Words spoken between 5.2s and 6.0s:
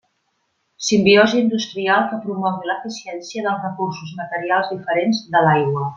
de l'aigua.